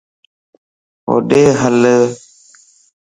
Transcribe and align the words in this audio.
ھوڏي 1.09 1.43
ھل 1.59 1.79